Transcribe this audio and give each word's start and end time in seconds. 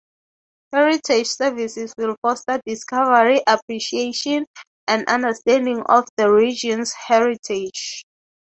Heritage 0.73 1.27
Services 1.27 1.93
will 1.95 2.15
foster 2.23 2.59
discovery, 2.65 3.43
appreciation 3.45 4.47
and 4.87 5.07
understanding 5.07 5.83
of 5.87 6.07
the 6.17 6.27
Region's 6.31 6.91
heritage. 6.93 8.03